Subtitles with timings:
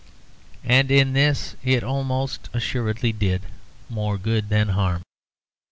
[0.65, 3.43] And in this it almost assuredly did
[3.87, 5.03] more good than harm.